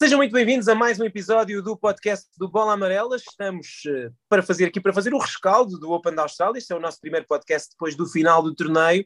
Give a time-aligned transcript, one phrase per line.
[0.00, 3.16] Sejam muito bem-vindos a mais um episódio do podcast do Bola Amarela.
[3.16, 6.58] Estamos uh, para fazer aqui para fazer o rescaldo do Open da Austrália.
[6.58, 9.04] Este é o nosso primeiro podcast depois do final do torneio.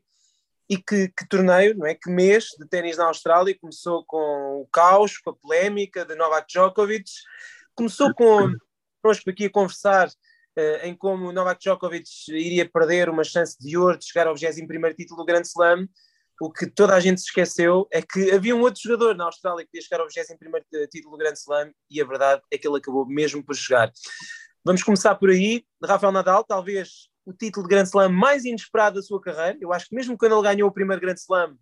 [0.69, 1.95] E que, que torneio, não é?
[1.95, 6.47] Que mês de ténis na Austrália começou com o caos, com a polémica de Novak
[6.47, 7.11] Djokovic.
[7.75, 8.53] Começou com
[9.03, 13.97] nós aqui a conversar uh, em como Novak Djokovic iria perder uma chance de ouro
[13.97, 15.89] de chegar ao 21º título do Grand Slam
[16.43, 19.65] o que toda a gente se esqueceu é que havia um outro jogador na Austrália
[19.65, 22.79] que podia chegar ao 21 título do Grand Slam e a verdade é que ele
[22.79, 23.93] acabou mesmo por chegar.
[24.65, 25.65] Vamos começar por aí.
[25.85, 29.57] Rafael Nadal, talvez o título de Grand Slam mais inesperado da sua carreira.
[29.61, 31.57] Eu acho que mesmo quando ele ganhou o primeiro Grand Slam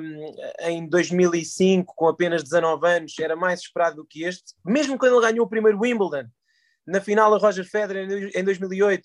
[0.00, 4.54] um, em 2005, com apenas 19 anos, era mais esperado do que este.
[4.64, 6.30] Mesmo quando ele ganhou o primeiro Wimbledon,
[6.86, 9.02] na final a Roger Federer em 2008,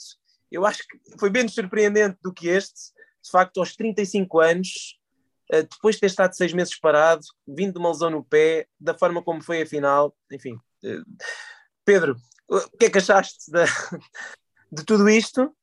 [0.50, 2.96] eu acho que foi menos surpreendente do que este
[3.28, 4.98] de facto, aos 35 anos,
[5.52, 8.98] eh, depois de ter estado seis meses parado, vindo de uma lesão no pé, da
[8.98, 10.58] forma como foi a final, enfim.
[10.84, 11.02] Eh,
[11.86, 12.16] Pedro,
[12.48, 13.64] o que é que achaste de,
[14.72, 15.54] de tudo isto?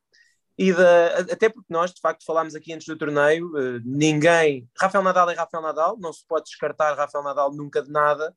[0.56, 4.68] E da, até porque nós, de facto, falámos aqui antes do torneio, eh, ninguém.
[4.78, 8.34] Rafael Nadal é Rafael Nadal, não se pode descartar Rafael Nadal nunca de nada,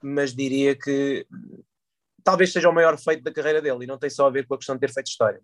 [0.00, 1.26] mas diria que
[2.22, 4.54] talvez seja o maior feito da carreira dele e não tem só a ver com
[4.54, 5.40] a questão de ter feito história.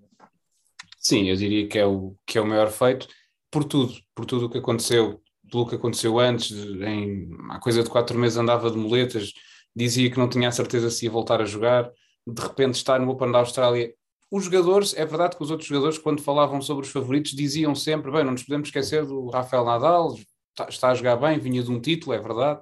[0.99, 3.07] Sim, eu diria que é o, que é o maior feito,
[3.55, 7.89] por tudo, por tudo o que aconteceu, pelo que aconteceu antes, em, há coisa de
[7.89, 9.33] quatro meses andava de muletas,
[9.75, 11.89] dizia que não tinha a certeza se ia voltar a jogar,
[12.27, 13.95] de repente está no Open da Austrália.
[14.29, 18.11] Os jogadores, é verdade que os outros jogadores, quando falavam sobre os favoritos, diziam sempre:
[18.11, 20.17] bem, não nos podemos esquecer do Rafael Nadal,
[20.51, 22.61] está, está a jogar bem, vinha de um título, é verdade.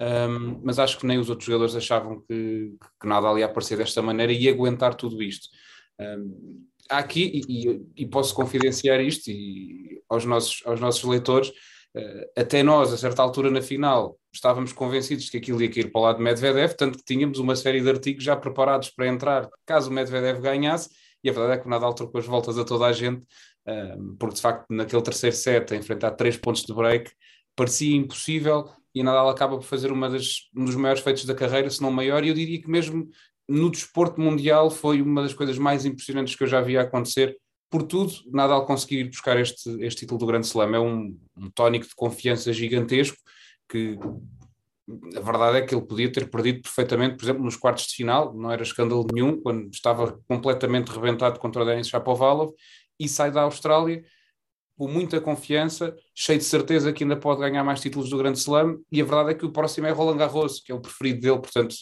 [0.00, 4.02] Um, mas acho que nem os outros jogadores achavam que, que Nadal ia aparecer desta
[4.02, 5.46] maneira e aguentar tudo isto.
[6.00, 12.62] Um, aqui, e, e, posso confidenciar isto e aos, nossos, aos nossos leitores, uh, até
[12.62, 16.18] nós, a certa altura na final, estávamos convencidos que aquilo ia cair para o lado
[16.18, 19.92] de Medvedev, tanto que tínhamos uma série de artigos já preparados para entrar caso o
[19.92, 20.90] Medvedev ganhasse,
[21.22, 23.24] e a verdade é que o Nadal trocou as voltas a toda a gente,
[23.66, 27.10] uh, porque de facto naquele terceiro set, a enfrentar três pontos de break,
[27.54, 31.68] parecia impossível, e Nadal acaba por fazer uma das, um dos maiores feitos da carreira,
[31.68, 33.08] se não maior, e eu diria que mesmo
[33.48, 37.36] no desporto mundial foi uma das coisas mais impressionantes que eu já vi acontecer.
[37.68, 40.74] Por tudo, Nadal conseguir buscar este, este título do Grande Slam.
[40.74, 43.18] É um, um tónico de confiança gigantesco
[43.68, 43.98] que
[45.16, 48.32] a verdade é que ele podia ter perdido perfeitamente, por exemplo, nos quartos de final,
[48.32, 52.52] não era escândalo nenhum, quando estava completamente rebentado contra o Denis Shapovalov
[52.98, 54.04] e sai da Austrália
[54.78, 58.78] com muita confiança, cheio de certeza que ainda pode ganhar mais títulos do Grande Slam,
[58.92, 61.38] e a verdade é que o próximo é Roland Garros, que é o preferido dele,
[61.38, 61.74] portanto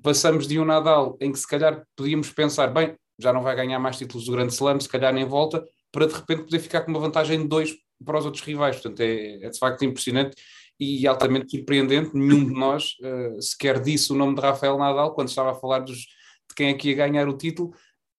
[0.00, 3.78] passamos de um Nadal em que se calhar podíamos pensar, bem, já não vai ganhar
[3.78, 6.90] mais títulos do Grande Slam, se calhar nem volta, para de repente poder ficar com
[6.90, 10.36] uma vantagem de dois para os outros rivais, portanto é, é de facto impressionante
[10.78, 15.28] e altamente surpreendente, nenhum de nós uh, sequer disse o nome de Rafael Nadal, quando
[15.28, 17.74] estava a falar dos, de quem é que ia ganhar o título,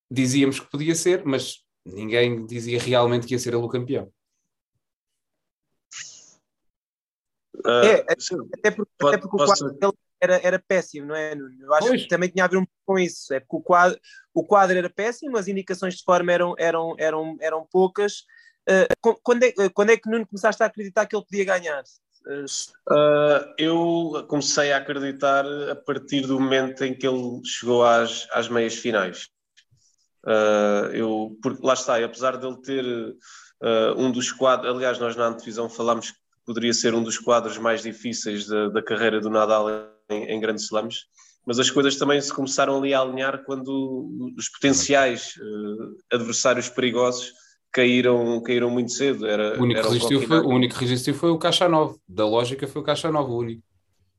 [0.09, 4.11] dizíamos que podia ser, mas ninguém dizia realmente que ia ser ele o campeão.
[7.65, 8.05] Uh, é,
[8.53, 11.33] até porque, até porque o quadro dele era, era péssimo, não é?
[11.33, 12.03] Eu acho pois.
[12.03, 13.33] que também tinha a ver um pouco com isso.
[13.33, 13.99] É porque o quadro,
[14.33, 18.19] o quadro era péssimo, as indicações de forma eram, eram, eram, eram poucas.
[18.69, 21.83] Uh, quando, é, quando é que Nuno começaste a acreditar que ele podia ganhar?
[22.27, 28.47] Uh, eu comecei a acreditar a partir do momento em que ele chegou às, às
[28.47, 29.27] meias finais.
[30.23, 35.15] Uh, eu, porque, lá está, apesar de ele ter uh, um dos quadros, aliás, nós
[35.15, 39.31] na antevisão falámos que poderia ser um dos quadros mais difíceis da, da carreira do
[39.31, 39.67] Nadal
[40.11, 41.05] em, em grandes slams,
[41.45, 47.33] mas as coisas também se começaram ali a alinhar quando os potenciais uh, adversários perigosos
[47.71, 49.25] caíram, caíram muito cedo.
[49.25, 52.27] Era, o, único era resistiu foi, o único que resistiu foi o Caixa 9, da
[52.27, 53.63] lógica foi o Caixa 9, o único.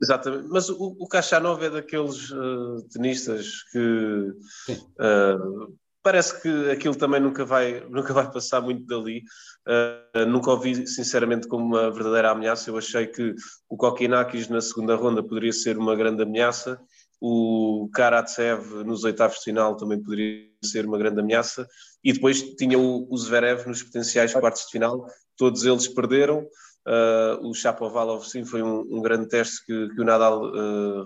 [0.03, 5.73] Exatamente, mas o, o Caixa 9 é daqueles uh, tenistas que uh,
[6.03, 9.23] parece que aquilo também nunca vai, nunca vai passar muito dali.
[9.67, 12.71] Uh, nunca ouvi, sinceramente, como uma verdadeira ameaça.
[12.71, 13.35] Eu achei que
[13.69, 16.81] o Kokinakis na segunda ronda poderia ser uma grande ameaça.
[17.21, 21.69] O Karatsev nos oitavos de final também poderia ser uma grande ameaça.
[22.03, 25.07] E depois tinha o, o Zverev nos potenciais quartos de final.
[25.37, 26.47] Todos eles perderam.
[26.85, 31.05] Uh, o Chapovalov, sim, foi um, um grande teste que, que o Nadal uh,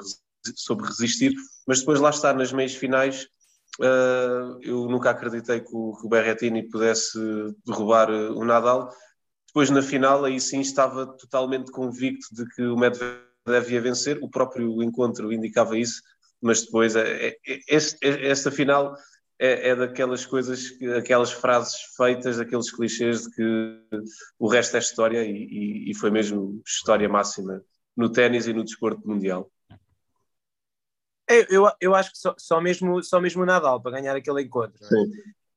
[0.54, 1.34] soube resistir.
[1.66, 3.28] Mas depois lá está, nas meias finais,
[3.78, 7.18] Uh, eu nunca acreditei que o, que o pudesse
[7.66, 8.90] derrubar uh, o Nadal.
[9.48, 14.18] Depois, na final, aí sim estava totalmente convicto de que o Medvedev ia vencer.
[14.22, 16.02] O próprio encontro indicava isso,
[16.40, 18.96] mas depois, é, é, é, esta final
[19.38, 23.80] é, é, daquelas coisas, aquelas frases feitas, daqueles clichês de que
[24.38, 27.62] o resto é história e, e, e foi mesmo história máxima
[27.96, 29.50] no ténis e no desporto mundial.
[31.28, 34.42] É, eu, eu acho que só, só, mesmo, só mesmo o Nadal para ganhar aquele
[34.42, 34.80] encontro.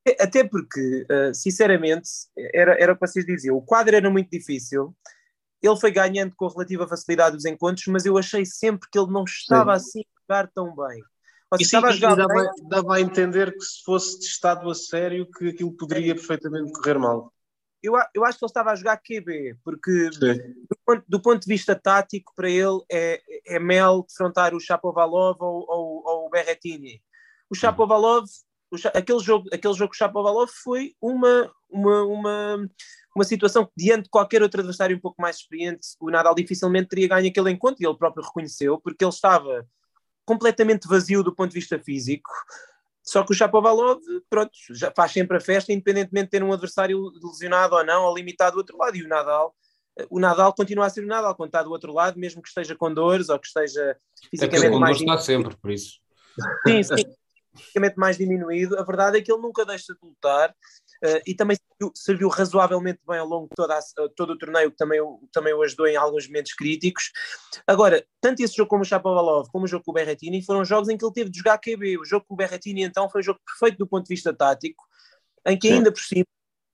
[0.07, 0.23] É?
[0.23, 2.09] Até porque, uh, sinceramente,
[2.53, 4.95] era, era o que vocês diziam, o quadro era muito difícil,
[5.61, 9.23] ele foi ganhando com relativa facilidade os encontros, mas eu achei sempre que ele não
[9.23, 9.85] estava Sim.
[9.85, 11.03] assim a jogar tão bem.
[11.59, 15.27] E sim, a jogar dava, bem, dava a entender que se fosse testado a sério
[15.31, 17.33] que aquilo poderia perfeitamente correr mal
[17.81, 20.69] eu, eu acho que ele estava a jogar QB, porque ponto,
[21.07, 26.03] do ponto, de vista tático, para ele é, é mel defrontar o Chapovalov ou, ou,
[26.05, 27.01] ou o Berrettini.
[27.49, 28.25] O Chapovalov,
[28.71, 32.69] o, aquele jogo, aquele jogo com o Chapovalov foi uma, uma, uma,
[33.15, 36.89] uma situação que, diante de qualquer outro adversário um pouco mais experiente, o Nadal dificilmente
[36.89, 39.67] teria ganho aquele encontro, e ele próprio reconheceu, porque ele estava
[40.25, 42.29] completamente vazio do ponto de vista físico.
[43.03, 43.99] Só que o Chapovalov,
[44.29, 48.15] pronto, já faz sempre a festa, independentemente de ter um adversário lesionado ou não, ou
[48.15, 48.95] limitado do outro lado.
[48.95, 49.55] E o Nadal,
[50.09, 52.75] o Nadal continua a ser o Nadal quando está do outro lado, mesmo que esteja
[52.75, 53.97] com dores ou que esteja
[54.29, 54.99] fisicamente é mais.
[54.99, 55.99] está sempre, por isso.
[56.67, 57.03] Sim, sim.
[57.55, 58.77] fisicamente mais diminuído.
[58.77, 62.99] A verdade é que ele nunca deixa de lutar uh, e também serviu, serviu, razoavelmente
[63.07, 63.81] bem ao longo de toda a,
[64.15, 64.99] todo o torneio, que também,
[65.31, 67.11] também o ajudou em alguns momentos críticos.
[67.67, 70.89] Agora, tanto esse jogo como o Chapovalov, como o jogo com o Berrettini, foram jogos
[70.89, 71.99] em que ele teve de jogar QB.
[71.99, 74.83] O jogo com o Berrettini, então, foi um jogo perfeito do ponto de vista tático,
[75.45, 76.25] em que ainda por cima,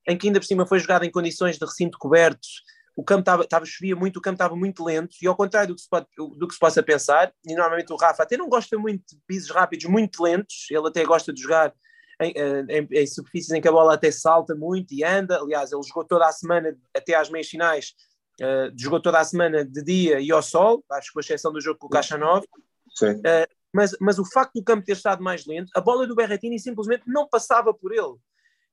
[0.08, 2.48] em que ainda por cima foi jogado em condições de recinto coberto,
[2.96, 5.82] o campo estava, chovia muito, o campo estava muito lento, e ao contrário do que,
[5.82, 9.04] se pode, do que se possa pensar, e normalmente o Rafa até não gosta muito
[9.16, 11.74] de pisos rápidos muito lentos, ele até gosta de jogar
[12.22, 15.38] em, eh, em, em, superfícies em que a bola até salta muito e anda.
[15.40, 17.94] Aliás, ele jogou toda a semana até às meias finais,
[18.42, 21.62] uh, jogou toda a semana de dia e ao sol, acho que com exceção do
[21.62, 22.46] jogo com o Caixa 9.
[23.02, 23.20] Uh,
[23.74, 27.04] mas, mas o facto do campo ter estado mais lento, a bola do Berretini simplesmente
[27.06, 28.16] não passava por ele,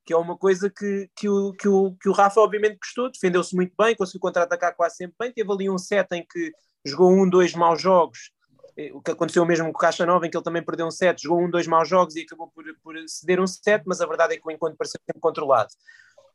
[0.05, 3.55] que é uma coisa que, que, o, que, o, que o Rafa obviamente gostou, defendeu-se
[3.55, 6.51] muito bem, conseguiu contra-atacar quase sempre bem, teve ali um set em que
[6.85, 8.31] jogou um, dois maus jogos,
[8.77, 10.91] eh, o que aconteceu mesmo com o Caixa Nova, em que ele também perdeu um
[10.91, 14.05] set, jogou um, dois maus jogos e acabou por, por ceder um set, mas a
[14.05, 15.69] verdade é que o encontro pareceu sempre controlado.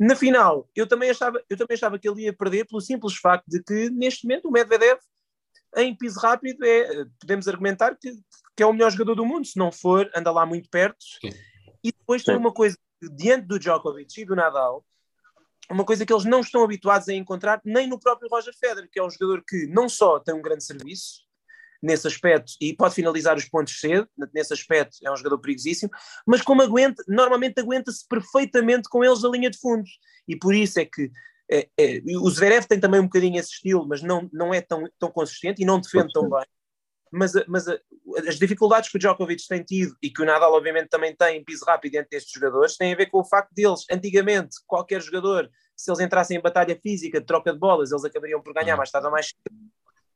[0.01, 3.45] Na final, eu também, achava, eu também achava que ele ia perder pelo simples facto
[3.49, 4.99] de que, neste momento, o Medvedev,
[5.77, 8.13] em piso rápido, é, podemos argumentar que,
[8.57, 10.97] que é o melhor jogador do mundo, se não for, anda lá muito perto.
[11.21, 11.31] Sim.
[11.83, 14.85] E depois tem uma coisa, diante do Djokovic e do Nadal,
[15.71, 18.99] uma coisa que eles não estão habituados a encontrar nem no próprio Roger Federer, que
[18.99, 21.29] é um jogador que não só tem um grande serviço,
[21.83, 25.91] nesse aspecto e pode finalizar os pontos cedo, nesse aspecto é um jogador perigosíssimo,
[26.27, 29.85] mas como aguenta, normalmente aguenta-se perfeitamente com eles da linha de fundo
[30.27, 31.11] e por isso é que
[31.51, 34.87] é, é, o Zverev tem também um bocadinho esse estilo, mas não, não é tão,
[34.99, 36.45] tão consistente e não defende tão bem.
[37.13, 37.67] Mas, mas
[38.27, 41.45] as dificuldades que o Djokovic tem tido e que o Nadal obviamente também tem em
[41.45, 45.51] piso rápido entre estes jogadores têm a ver com o facto deles, antigamente, qualquer jogador,
[45.77, 48.91] se eles entrassem em batalha física de troca de bolas, eles acabariam por ganhar mais
[48.91, 49.57] tarde ou mais cedo.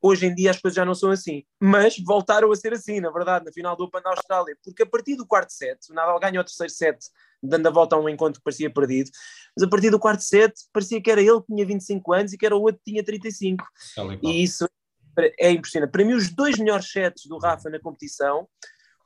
[0.05, 3.11] Hoje em dia as coisas já não são assim, mas voltaram a ser assim, na
[3.11, 6.19] verdade, na final do Open da Austrália, porque a partir do quarto set, o Nadal
[6.19, 6.99] ganha o terceiro set,
[7.41, 9.11] dando a volta a um encontro que parecia perdido,
[9.57, 12.39] mas a partir do quarto set parecia que era ele que tinha 25 anos e
[12.39, 13.65] que era o outro que tinha 35.
[14.27, 14.69] E isso
[15.39, 15.91] é impressionante.
[15.91, 18.49] Para mim, os dois melhores sets do Rafa na competição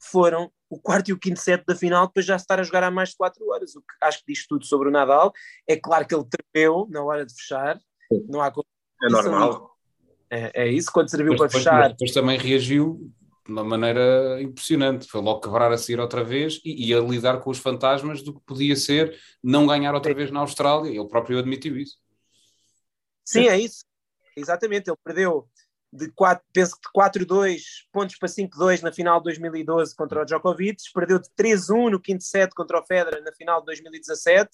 [0.01, 2.91] foram o quarto e o quinto set da final, depois já estar a jogar há
[2.91, 5.33] mais de 4 horas, o que acho que diz tudo sobre o Nadal.
[5.67, 7.79] É claro que ele tremeu na hora de fechar,
[8.29, 8.53] não há
[9.03, 9.77] É normal.
[10.29, 11.91] É, é isso, quando serviu para fechar.
[11.91, 13.13] Depois também reagiu
[13.45, 15.07] de uma maneira impressionante.
[15.07, 18.35] Foi logo quebrar a seguir outra vez e, e, a lidar com os fantasmas do
[18.35, 20.17] que podia ser não ganhar outra Sim.
[20.17, 20.91] vez na Austrália.
[20.91, 21.97] Ele próprio admitiu isso.
[23.25, 23.85] Sim, é isso.
[24.37, 24.91] Exatamente.
[24.91, 25.49] Ele perdeu
[25.97, 27.61] de 4, penso que de 4-2
[27.93, 32.25] pontos para 5-2 na final de 2012 contra o Djokovic, perdeu de 3-1 no quinto
[32.25, 34.51] set contra o Federer na final de 2017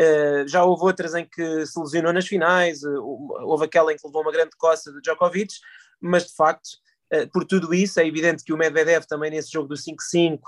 [0.00, 3.02] Uh, já houve outras em que se lesionou nas finais, uh,
[3.42, 5.52] houve aquela em que levou uma grande coça de Djokovic,
[6.00, 6.68] mas de facto,
[7.12, 10.40] uh, por tudo isso, é evidente que o Medvedev também nesse jogo do 5-5,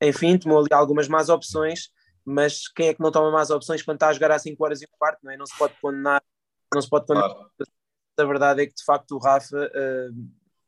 [0.00, 1.90] enfim, tomou ali algumas más opções,
[2.24, 4.80] mas quem é que não toma más opções quando está a jogar há 5 horas
[4.80, 5.36] e um quarto, não é?
[5.36, 6.22] Não se pode condenar,
[6.72, 7.34] não se pode condenar.
[7.34, 7.50] Claro.
[8.18, 9.70] A verdade é que de facto o Rafa,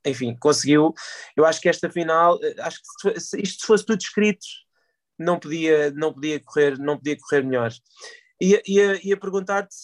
[0.05, 0.95] enfim, conseguiu.
[1.37, 4.47] Eu acho que esta final, acho que se isto fosse tudo escrito
[5.19, 7.73] não podia, não podia, correr, não podia correr melhor.
[8.41, 9.75] Ia, ia, ia perguntar-te,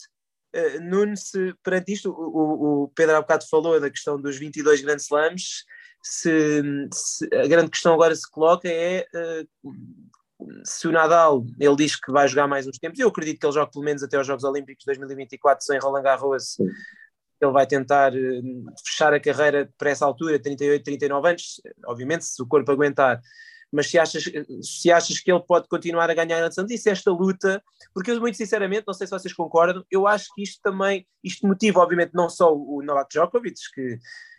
[0.54, 4.82] uh, Nuno, se perante isto, o, o, Pedro há bocado falou da questão dos 22
[4.82, 5.64] grandes slams,
[6.00, 9.06] se, se, a grande questão agora se coloca é
[10.64, 13.52] se o Nadal, ele diz que vai jogar mais uns tempos, eu acredito que ele
[13.52, 16.58] joga pelo menos até aos Jogos Olímpicos de 2024 sem Roland Garros,
[17.40, 22.42] ele vai tentar uh, fechar a carreira para essa altura, 38, 39 anos, obviamente se
[22.42, 23.20] o corpo aguentar,
[23.74, 24.24] mas se achas,
[24.62, 27.62] se achas que ele pode continuar a ganhar e se esta luta,
[27.92, 31.46] porque eu muito sinceramente, não sei se vocês concordam, eu acho que isto também, isto
[31.46, 33.98] motiva obviamente não só o Novak Djokovic, que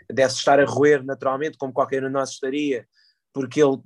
[0.10, 2.88] deve estar a roer naturalmente, como qualquer um de nós estaria,
[3.34, 3.82] porque ele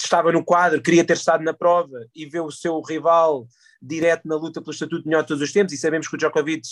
[0.00, 3.46] estava no quadro, queria ter estado na prova e vê o seu rival
[3.82, 6.66] direto na luta pelo estatuto melhor de todos os tempos, e sabemos que o Djokovic,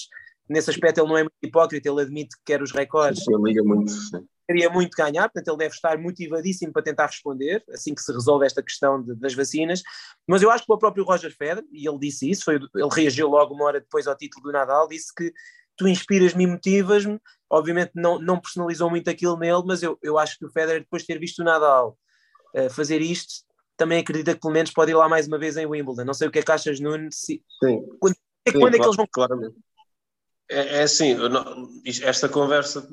[0.49, 3.27] nesse aspecto, ele não é muito hipócrita, ele admite que quer os recordes.
[3.29, 4.27] Ele liga muito, sim.
[4.47, 8.45] Queria muito ganhar, portanto, ele deve estar motivadíssimo para tentar responder, assim que se resolve
[8.45, 9.83] esta questão de, das vacinas.
[10.29, 13.29] Mas eu acho que o próprio Roger Federer, e ele disse isso, foi, ele reagiu
[13.29, 15.33] logo uma hora depois ao título do Nadal, disse que
[15.77, 17.19] tu inspiras-me e motivas-me.
[17.49, 21.03] Obviamente não, não personalizou muito aquilo nele, mas eu, eu acho que o Federer, depois
[21.03, 21.97] de ter visto o Nadal
[22.55, 23.45] uh, fazer isto,
[23.77, 26.05] também acredita que pelo menos pode ir lá mais uma vez em Wimbledon.
[26.05, 27.09] Não sei o que é que achas, Nuno.
[27.11, 27.43] Se...
[27.63, 27.83] Sim.
[27.99, 29.07] Quando, Sim, quando claro, é que eles vão.
[29.11, 29.57] Claramente.
[30.51, 31.17] É, é assim,
[32.03, 32.87] esta conversa,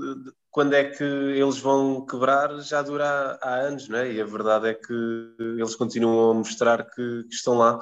[0.49, 4.13] quando é que eles vão quebrar, já dura há, anos, não é?
[4.13, 4.93] E a verdade é que
[5.39, 7.77] eles continuam a mostrar que, que estão lá.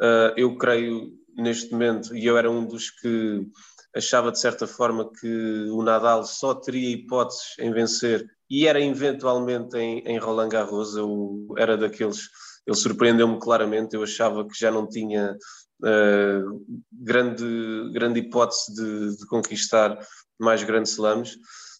[0.00, 3.46] Uh, eu creio neste momento, e eu era um dos que
[3.94, 9.76] achava de certa forma que o Nadal só teria hipóteses em vencer e era eventualmente
[9.76, 12.28] em, em Roland Garros, eu era daqueles,
[12.66, 15.36] ele surpreendeu-me claramente, eu achava que já não tinha
[15.82, 19.98] uh, grande, grande hipótese de, de, conquistar
[20.38, 21.36] mais grandes slams.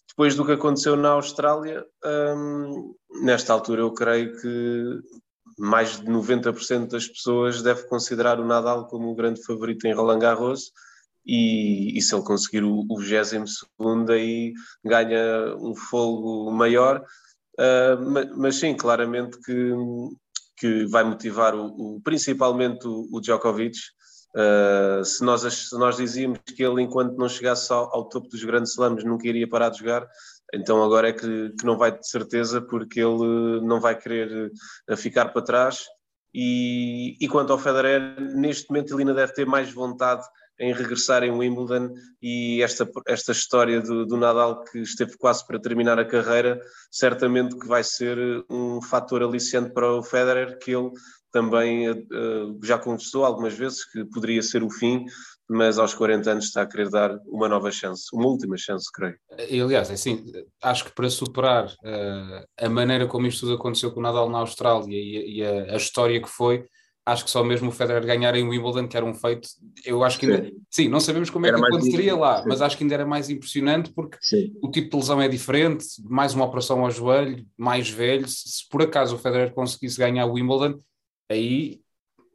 [0.09, 1.83] Depois do que aconteceu na Austrália,
[2.35, 2.93] um,
[3.23, 4.99] nesta altura eu creio que
[5.57, 10.19] mais de 90% das pessoas deve considerar o Nadal como o grande favorito em Roland
[10.19, 10.71] Garros
[11.25, 17.03] e, e, se ele conseguir o, o 22 aí ganha um fogo maior,
[17.59, 19.71] uh, mas, mas, sim, claramente que,
[20.63, 23.77] que vai motivar o, o principalmente o, o Djokovic.
[24.33, 28.43] Uh, se, nós, se nós dizíamos que ele, enquanto não chegasse ao, ao, topo dos
[28.45, 30.07] grandes slams, nunca iria parar de jogar,
[30.51, 34.51] então agora é que, que não vai de certeza, porque ele não vai querer
[34.89, 35.83] uh, ficar para trás.
[36.33, 40.25] E, e quanto ao Federer, neste momento ele ainda deve ter mais vontade
[40.59, 45.59] em regressar em Wimbledon e esta, esta história do, do, Nadal que esteve quase para
[45.59, 46.59] terminar a carreira,
[46.91, 48.17] certamente que vai ser
[48.49, 50.91] um fator aliciante para o Federer, que ele
[51.31, 55.03] também uh, já confessou algumas vezes que poderia ser o fim,
[55.49, 59.17] mas aos 40 anos está a querer dar uma nova chance, uma última chance, creio.
[59.49, 60.23] E, aliás, é assim,
[60.61, 64.37] acho que para superar uh, a maneira como isto tudo aconteceu com o Nadal na
[64.37, 66.65] Austrália e, e a, a história que foi,
[67.05, 69.49] acho que só mesmo o Federer ganhar em Wimbledon, que era um feito,
[69.85, 72.47] eu acho que ainda, sim, sim não sabemos como era é que aconteceria lá, sim.
[72.47, 74.53] mas acho que ainda era mais impressionante porque sim.
[74.61, 78.81] o tipo de lesão é diferente, mais uma operação ao joelho, mais velho, se por
[78.81, 80.79] acaso o Federer conseguisse ganhar o Wimbledon,
[81.29, 81.81] aí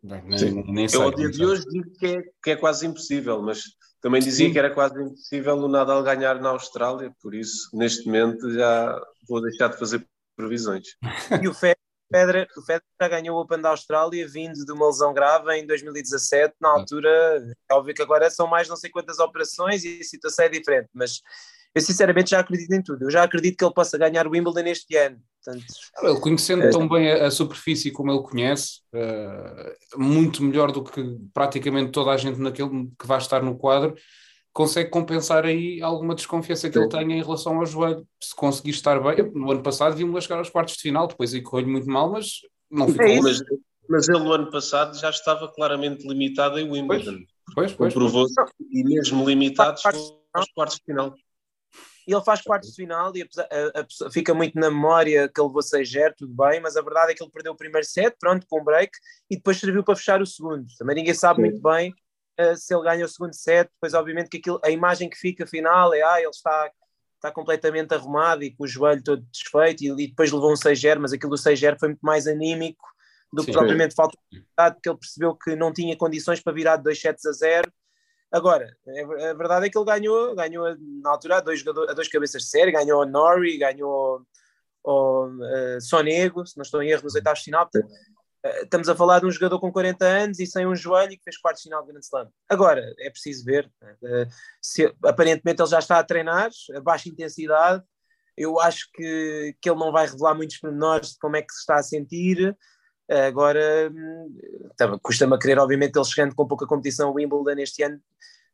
[0.03, 0.99] bem, nem, nem sei.
[0.99, 3.63] Eu ao dia de hoje digo que é, que é quase impossível, mas
[4.03, 8.51] também dizia que era quase impossível o Nadal ganhar na Austrália, por isso neste momento
[8.53, 10.07] já vou deixar de fazer
[10.37, 10.89] previsões.
[11.43, 11.78] E o Federer
[12.11, 15.67] Federer, o Federer já ganhou o Open da Austrália vindo de uma lesão grave em
[15.67, 16.55] 2017.
[16.61, 17.09] Na altura,
[17.71, 20.89] é óbvio que agora são mais não sei quantas operações e a situação é diferente,
[20.93, 21.21] mas
[21.75, 23.05] eu sinceramente já acredito em tudo.
[23.05, 25.19] Eu já acredito que ele possa ganhar o Wimbledon este ano.
[25.45, 25.65] Portanto,
[26.03, 26.71] ele conhecendo é...
[26.71, 32.11] tão bem a, a, superfície como ele conhece, uh, muito melhor do que praticamente toda
[32.11, 33.95] a gente naquele que vai estar no quadro,
[34.53, 36.81] consegue compensar aí alguma desconfiança que Sim.
[36.81, 38.07] ele tenha em relação ao joelho.
[38.21, 41.43] Se conseguir estar bem, no ano passado vimos-lo chegar aos quartos de final, depois aí
[41.43, 42.41] correu muito mal, mas
[42.71, 43.07] não ficou.
[43.07, 43.41] É mas,
[43.89, 47.19] mas ele no ano passado já estava claramente limitado em Wimbledon.
[47.55, 47.95] Pois, pois.
[47.95, 49.83] E mesmo limitados
[50.33, 51.15] aos quartos de final.
[52.07, 55.47] Ele faz quartos de final e a, a, a, fica muito na memória que ele
[55.47, 58.47] levou 6-0, tudo bem, mas a verdade é que ele perdeu o primeiro set, pronto,
[58.49, 58.91] com um break,
[59.31, 60.67] e depois serviu para fechar o segundo.
[60.79, 61.51] Também ninguém sabe Sim.
[61.51, 61.93] muito bem
[62.41, 65.47] uh, se ele ganha o segundo set, depois obviamente que aquilo, a imagem que fica
[65.47, 66.71] final é, ah, ele está,
[67.17, 70.99] está completamente arrumado e com o joelho todo desfeito, e, e depois levou um 6-0,
[71.01, 72.87] mas aquilo do 6-0 foi muito mais anímico
[73.33, 73.59] do que Sim.
[73.59, 74.43] propriamente falta de
[74.73, 77.73] porque ele percebeu que não tinha condições para virar de 2 sets a 0.
[78.31, 82.43] Agora, a verdade é que ele ganhou, ganhou na altura a dois, a dois cabeças
[82.43, 84.23] de série, ganhou o Nori, ganhou
[84.85, 87.69] o uh, Sonego, se não estou em erro, nos oitavos de final.
[87.71, 87.91] Portanto,
[88.63, 91.25] estamos a falar de um jogador com 40 anos e sem um joelho e que
[91.25, 92.29] fez quarto final de Grand Slam.
[92.49, 94.31] Agora, é preciso ver, uh,
[94.63, 97.83] se, aparentemente ele já está a treinar, a baixa intensidade,
[98.37, 101.61] eu acho que, que ele não vai revelar muitos pormenores de como é que se
[101.61, 107.09] está a sentir, uh, agora uh, custa-me a crer, obviamente, ele chegando com pouca competição
[107.09, 108.01] ao Wimbledon este ano,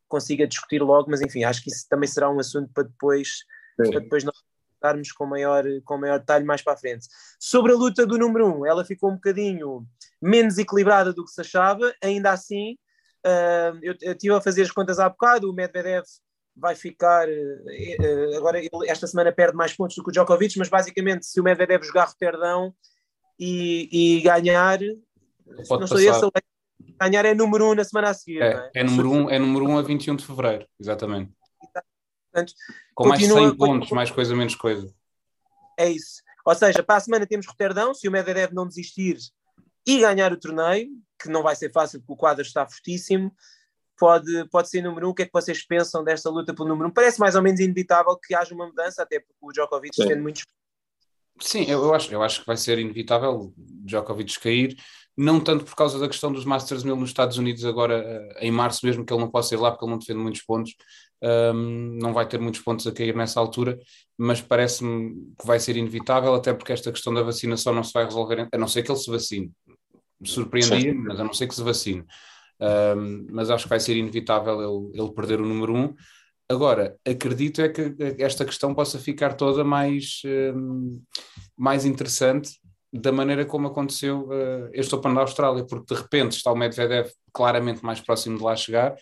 [0.09, 3.39] consiga discutir logo, mas enfim, acho que isso também será um assunto para depois,
[3.77, 4.37] para depois nós
[4.85, 7.07] darmos com maior, com maior detalhe mais para a frente.
[7.39, 9.87] Sobre a luta do número 1, um, ela ficou um bocadinho
[10.21, 12.77] menos equilibrada do que se achava, ainda assim,
[13.27, 16.05] uh, eu, eu estive a fazer as contas há bocado, o Medvedev
[16.57, 20.69] vai ficar, uh, agora ele, esta semana perde mais pontos do que o Djokovic, mas
[20.69, 22.75] basicamente se o Medvedev jogar Roterdão,
[23.39, 23.89] e,
[24.19, 24.79] e ganhar.
[25.69, 26.29] Pode não sei passar.
[26.29, 28.43] esse, ganhar é número 1 um na semana a seguir.
[28.43, 28.81] É, é?
[28.81, 31.33] é, número 1 um, é número um a 21 de fevereiro, exatamente.
[32.35, 32.53] Portanto,
[32.95, 34.93] Com mais continua- 100 pontos, mais coisa, menos coisa.
[35.79, 36.21] É isso.
[36.45, 39.17] Ou seja, para a semana temos Roterdão, se o Medvedev não desistir
[39.87, 40.89] e ganhar o torneio,
[41.21, 43.33] que não vai ser fácil porque o quadro está fortíssimo,
[43.97, 45.11] pode, pode ser número um.
[45.11, 46.93] O que é que vocês pensam desta luta pelo número um?
[46.93, 50.09] Parece mais ou menos inevitável que haja uma mudança, até porque o Djokovic Sim.
[50.09, 50.45] tendo muitos.
[51.41, 54.77] Sim, eu, eu acho, eu acho que vai ser inevitável Djokovic cair,
[55.17, 58.51] não tanto por causa da questão dos Masters 1000 nos Estados Unidos agora eh, em
[58.53, 60.75] março, mesmo que ele não possa ir lá porque ele não defende muitos pontos,
[61.25, 63.79] ahm, não vai ter muitos pontos a cair nessa altura,
[64.19, 68.05] mas parece-me que vai ser inevitável, até porque esta questão da vacinação não se vai
[68.05, 69.51] resolver, a não ser que ele se vacine.
[70.21, 72.05] Me surpreendia, mas a não ser que se vacine.
[72.61, 75.95] Ahm, mas acho que vai ser inevitável ele, ele perder o número um.
[76.49, 80.21] Agora, acredito é que esta questão possa ficar toda mais,
[80.55, 81.03] hum,
[81.57, 82.51] mais interessante
[82.93, 87.11] da maneira como aconteceu uh, este Open da Austrália, porque de repente está o Medvedev
[87.33, 88.95] claramente mais próximo de lá chegar,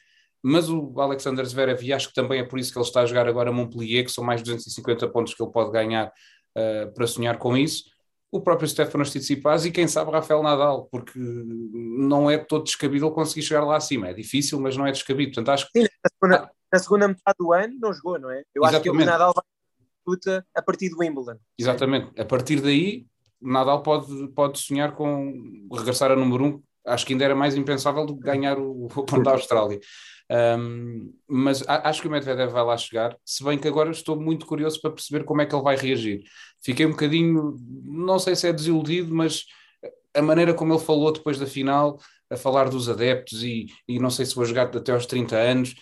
[0.42, 3.06] mas o Alexander Zverev, e acho que também é por isso que ele está a
[3.06, 7.06] jogar agora Montpellier, que são mais de 250 pontos que ele pode ganhar uh, para
[7.06, 7.84] sonhar com isso,
[8.30, 13.14] o próprio Stefanos Tsitsipas e quem sabe Rafael Nadal, porque não é todo descabido ele
[13.14, 16.10] conseguir chegar lá acima, é difícil, mas não é descabido, portanto acho que Sim, na
[16.10, 18.42] segunda, na segunda metade do ano não jogou, não é?
[18.54, 19.06] Eu acho que o Exatamente.
[19.06, 19.44] Nadal vai
[20.06, 21.38] luta a partir do Wimbledon.
[21.58, 22.20] Exatamente.
[22.20, 23.06] A partir daí,
[23.40, 26.62] Nadal pode, pode sonhar com regressar a número um.
[26.84, 29.78] Acho que ainda era mais impensável do que ganhar o Open da Austrália.
[30.32, 34.46] Um, mas acho que o Medvedev vai lá chegar, se bem que agora estou muito
[34.46, 36.22] curioso para perceber como é que ele vai reagir.
[36.64, 39.44] Fiquei um bocadinho, não sei se é desiludido, mas
[40.14, 41.98] a maneira como ele falou depois da final,
[42.30, 45.74] a falar dos adeptos e, e não sei se vou jogar até aos 30 anos,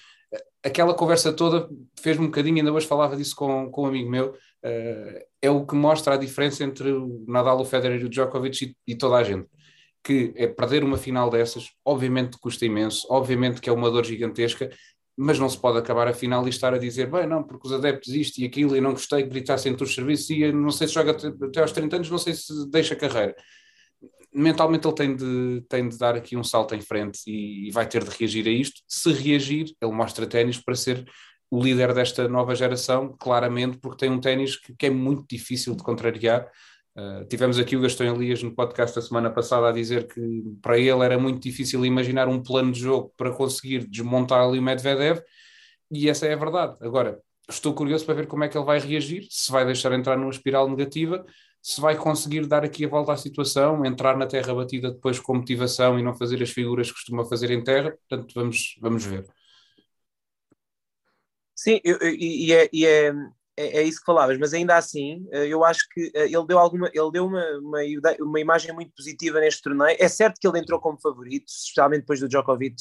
[0.64, 1.69] aquela conversa toda
[2.00, 5.64] fez-me um bocadinho, ainda hoje falava disso com, com um amigo meu, uh, é o
[5.64, 9.16] que mostra a diferença entre o Nadal, o Federer e o Djokovic e, e, toda
[9.16, 9.47] a gente.
[10.02, 14.71] Que é perder uma final dessas, obviamente custa imenso, obviamente que é uma dor gigantesca,
[15.16, 17.73] mas não se pode acabar a final e estar a dizer, bem, não, porque os
[17.75, 20.95] adeptos isto e aquilo e não gostei gritassem entre os serviços e não sei se
[20.95, 23.37] joga até, aos 30 anos, não sei se deixa carreira.
[24.33, 27.87] Mentalmente ele tem de, tem de dar aqui um salto em frente e, e vai
[27.87, 28.81] ter de reagir a isto.
[28.88, 31.05] Se reagir, ele mostra ténis para ser
[31.51, 35.74] o líder desta nova geração, claramente, porque tem um ténis que, que, é muito difícil
[35.74, 36.48] de contrariar.
[36.96, 40.20] Uh, tivemos aqui o Gastão Elias no podcast da semana passada a dizer que
[40.61, 44.62] para ele era muito difícil imaginar um plano de jogo para conseguir desmontar ali o
[44.62, 45.22] Medvedev,
[45.90, 46.76] e essa é a verdade.
[46.81, 50.16] Agora, estou curioso para ver como é que ele vai reagir, se vai deixar entrar
[50.16, 51.24] numa espiral negativa,
[51.62, 55.35] se vai conseguir dar aqui a volta à situação, entrar na terra batida depois com
[55.35, 57.96] motivação e não fazer as figuras que costuma fazer em terra.
[58.09, 59.26] Portanto, vamos, vamos ver.
[61.55, 63.12] Sim, e, é, e é,
[63.61, 67.11] é, é, isso que falavas, mas ainda assim, eu acho que ele deu, alguma, ele
[67.12, 67.79] deu uma, uma,
[68.20, 69.96] uma imagem muito positiva neste torneio.
[69.99, 72.77] É certo que ele entrou como favorito, especialmente depois do Djokovic,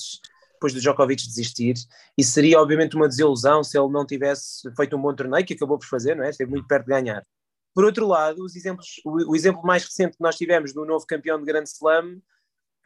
[0.54, 1.76] depois do Djokovic desistir,
[2.18, 5.80] e seria obviamente uma desilusão se ele não tivesse feito um bom torneio, que acabou
[5.80, 6.30] por fazer, não é?
[6.30, 7.26] Esteve muito perto de ganhar.
[7.74, 11.06] Por outro lado, os exemplos, o, o, exemplo mais recente que nós tivemos do novo
[11.06, 12.20] campeão de Grande Slam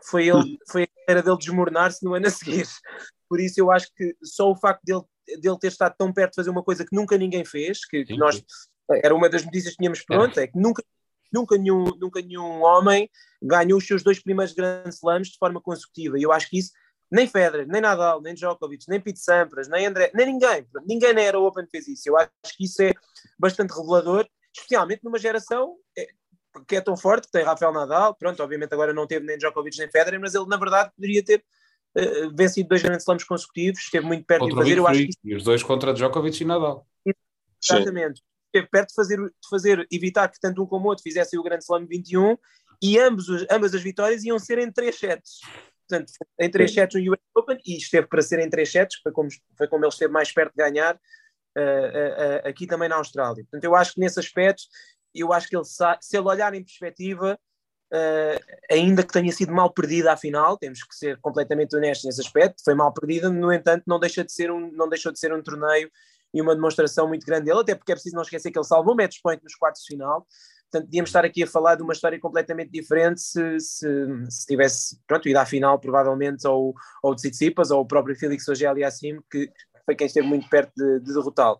[0.04, 2.68] foi, ele, foi a carreira dele desmoronar-se no ano a seguir.
[3.28, 5.02] Por isso eu acho que só o facto dele,
[5.40, 8.18] dele ter estado tão perto de fazer uma coisa que nunca ninguém fez, que, que
[8.18, 8.44] nós
[8.90, 10.84] era uma das notícias que tínhamos pronto, é, é que nunca,
[11.32, 13.10] nunca, nenhum, nunca nenhum homem
[13.42, 16.20] ganhou os seus dois primeiros Grand Slams de forma consecutiva.
[16.20, 16.72] E eu acho que isso
[17.10, 21.22] nem Federer, nem Nadal, nem Djokovic, nem Pete Sampras, nem André, nem ninguém, ninguém na
[21.22, 22.10] Era Open fez isso.
[22.10, 22.94] Eu acho que isso é
[23.40, 25.76] bastante revelador especialmente numa geração
[26.68, 29.78] que é tão forte, que tem Rafael Nadal, pronto, obviamente agora não teve nem Djokovic
[29.80, 31.44] nem Federer, mas ele na verdade poderia ter
[31.98, 35.14] uh, vencido dois grandes slams consecutivos, esteve muito perto contra de fazer, eu acho que...
[35.24, 36.88] E os dois contra Djokovic e Nadal.
[37.64, 38.20] Exatamente.
[38.20, 38.26] Sim.
[38.48, 41.44] Esteve perto de fazer, de fazer, evitar que tanto um como o outro fizessem o
[41.44, 42.38] grande slam 21
[42.82, 45.40] e ambos, ambas as vitórias iam ser em três sets.
[45.88, 46.76] Portanto, em três Sim.
[46.76, 49.86] sets no US Open e esteve para ser em três sets, foi como, foi como
[49.86, 51.00] ele esteve mais perto de ganhar
[51.56, 53.44] Uh, uh, uh, aqui também na Austrália.
[53.44, 54.64] Portanto, eu acho que nesse aspecto,
[55.14, 57.40] eu acho que ele se ele olhar em perspectiva,
[58.72, 62.64] ainda que tenha sido mal perdida à final, temos que ser completamente honestos nesse aspecto,
[62.64, 65.42] foi mal perdida, no entanto, não, deixa de ser um, não deixou de ser um
[65.42, 65.90] torneio
[66.34, 68.96] e uma demonstração muito grande dele, até porque é preciso não esquecer que ele salvou
[68.96, 70.26] match point nos quartos de final,
[70.72, 73.88] portanto, podíamos estar aqui a falar de uma história completamente diferente se, se,
[74.30, 76.74] se tivesse, pronto, ido à final, provavelmente, ou,
[77.14, 79.52] de Tsitsipas, ou o próprio Felix Auger assim que
[79.86, 81.60] foi quem esteve muito perto de, de derrotá-lo.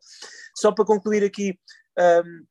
[0.56, 1.60] Só para concluir aqui
[2.26, 2.46] um,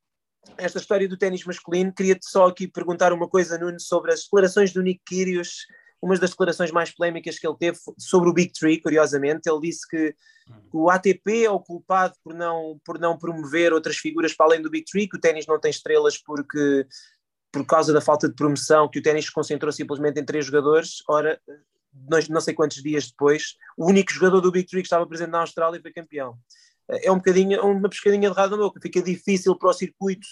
[0.57, 4.73] esta história do ténis masculino, queria-te só aqui perguntar uma coisa, Nuno, sobre as declarações
[4.73, 5.67] do Nick Kyrgios,
[6.01, 9.87] uma das declarações mais polémicas que ele teve sobre o Big Tree, curiosamente, ele disse
[9.89, 10.15] que
[10.73, 14.69] o ATP é o culpado por não, por não promover outras figuras para além do
[14.71, 16.87] Big Tree, que o ténis não tem estrelas porque
[17.53, 21.39] por causa da falta de promoção, que o ténis concentrou simplesmente em três jogadores, ora,
[22.29, 25.41] não sei quantos dias depois, o único jogador do Big Three que estava presente na
[25.41, 26.37] Austrália foi campeão.
[27.03, 30.27] É um bocadinho, uma pescadinha de rado na boca, fica difícil para o circuito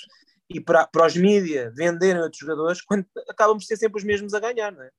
[0.49, 4.35] e para, para os mídias venderem outros jogadores, quando acabam por ser sempre os mesmos
[4.35, 4.91] a ganhar, não é?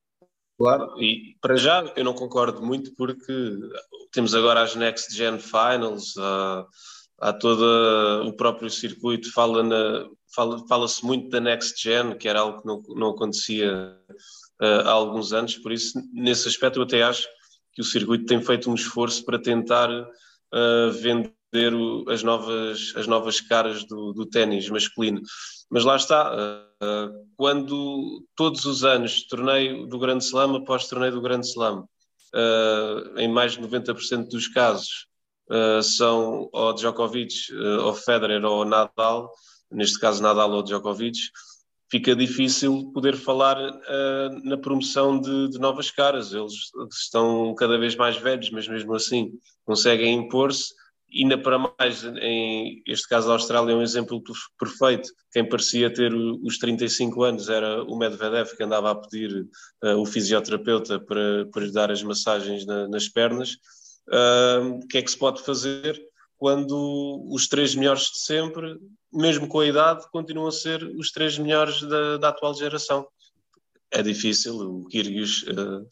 [0.58, 3.34] Claro, e para já eu não concordo muito porque
[4.12, 6.66] temos agora as Next Gen Finals, há,
[7.20, 12.42] há todo o próprio circuito, fala na, fala, fala-se muito da Next Gen, que era
[12.42, 13.98] algo que não, não acontecia
[14.62, 17.28] uh, há alguns anos, por isso, nesse aspecto, eu até acho
[17.74, 23.08] que o circuito tem feito um esforço para tentar uh, vender o, as, novas, as
[23.08, 25.22] novas caras do, do ténis masculino.
[25.70, 31.22] Mas lá está, uh, quando todos os anos, torneio do Grande Slam após torneio do
[31.22, 31.86] Grande Slam,
[33.18, 35.06] em mais de 90% dos casos,
[35.84, 39.30] são ou Djokovic, ou Federer ou Nadal,
[39.70, 41.18] neste caso Nadal ou Djokovic,
[41.92, 46.34] fica difícil poder falar uh, na promoção de, de, novas caras.
[46.34, 46.54] Eles
[46.90, 49.34] estão cada vez mais velhos, mas mesmo assim
[49.66, 50.74] conseguem impor-se.
[51.14, 54.22] Ainda para mais, em este caso a Austrália é um exemplo
[54.58, 55.10] perfeito.
[55.32, 59.46] Quem parecia ter os 35 anos era o Medvedev, que andava a pedir
[59.84, 63.58] uh, o fisioterapeuta para, para lhe dar as massagens na, nas pernas.
[64.08, 66.02] Uh, o que é que se pode fazer?
[66.42, 68.76] quando os três melhores de sempre,
[69.14, 73.08] mesmo com a idade, continuam a ser os três melhores da, da atual geração.
[73.92, 75.88] É difícil, o Kyrgios uh,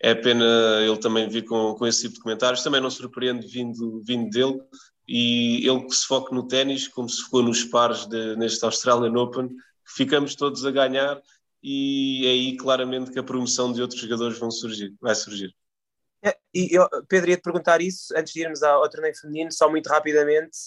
[0.00, 0.44] é pena
[0.82, 4.58] ele também vir com, com esse tipo de comentários, também não surpreende vindo, vindo dele,
[5.06, 9.12] e ele que se foca no ténis, como se focou nos pares de, neste Australian
[9.20, 9.50] Open,
[9.84, 11.20] ficamos todos a ganhar,
[11.62, 15.54] e é aí claramente que a promoção de outros jogadores vão surgir, vai surgir.
[16.22, 19.70] É, e eu, Pedro, ia te perguntar isso antes de irmos ao, torneio feminino, só
[19.70, 20.58] muito rapidamente.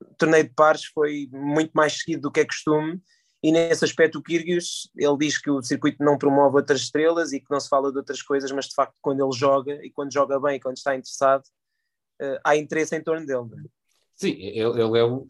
[0.00, 3.00] o torneio de pares foi muito mais seguido do que é costume,
[3.48, 7.40] e nesse aspecto o Kyrgios, ele diz que o circuito não promove outras estrelas e
[7.40, 10.12] que não se fala de outras coisas, mas de facto quando ele joga, e quando
[10.12, 11.44] joga bem, quando está interessado,
[12.20, 13.48] uh, há interesse em torno dele.
[13.64, 13.68] É?
[14.16, 15.26] Sim, ele, ele é o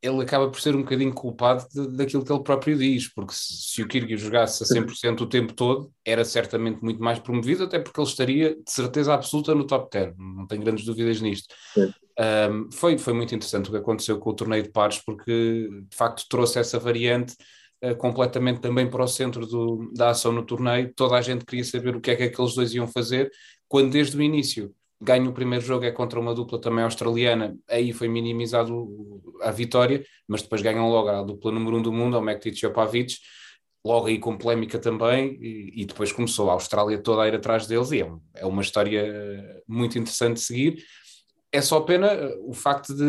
[0.00, 3.74] ele acaba por ser um bocadinho culpado de, daquilo que ele próprio diz, porque se,
[3.74, 7.78] se o Kyrgios jogasse a 100% o tempo todo, era certamente muito mais promovido, até
[7.78, 11.52] porque ele estaria de certeza absoluta no top 10, não tenho grandes dúvidas nisto.
[11.76, 15.96] Um, foi, foi muito interessante o que aconteceu com o torneio de pares, porque de
[15.96, 17.34] facto trouxe essa variante
[17.84, 20.92] uh, completamente também para o centro do, da ação no torneio.
[20.94, 23.30] Toda a gente queria saber o que é que aqueles dois iam fazer,
[23.68, 27.92] quando desde o início ganha o primeiro jogo, é contra uma dupla também australiana, aí
[27.92, 32.22] foi minimizado a vitória, mas depois ganham logo a dupla número um do mundo, ao
[32.22, 33.16] Mektic e ao Pavic,
[33.84, 37.66] logo aí com polémica também, e, e, depois começou a Austrália toda a ir atrás
[37.66, 40.84] deles, e é, é uma história muito interessante de seguir.
[41.50, 43.04] É só pena o facto de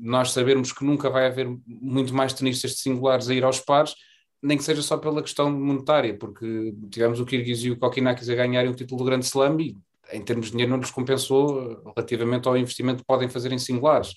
[0.00, 3.94] nós sabermos que nunca vai haver muito mais tenistas de singulares a ir aos pares,
[4.42, 8.34] nem que seja só pela questão monetária, porque tivemos o Kyrgios e o Kokinakis a
[8.34, 9.76] ganharem o título do Grande Slam e
[10.12, 14.14] em termos de dinheiro, não lhes compensou relativamente ao investimento que podem fazer em singulares.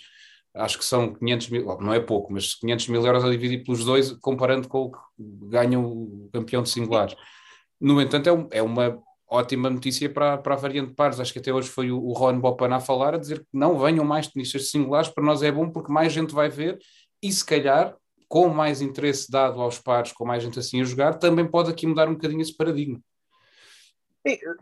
[0.56, 3.84] Acho que são 500 mil, não é pouco, mas 500 mil euros a dividir pelos
[3.84, 7.16] dois, comparando com o que ganha o campeão de singulares.
[7.82, 11.20] No entanto, é, um, é uma ótima notícia para, para a variante de pares.
[11.20, 13.80] Acho que até hoje foi o, o Ron Bopan a falar, a dizer que não
[13.80, 16.78] venham mais tenistas de singulares, para nós é bom porque mais gente vai ver
[17.22, 17.96] e se calhar,
[18.28, 21.88] com mais interesse dado aos pares, com mais gente assim a jogar, também pode aqui
[21.88, 23.00] mudar um bocadinho esse paradigma.